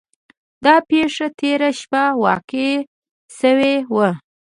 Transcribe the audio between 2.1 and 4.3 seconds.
واقع شوې وه.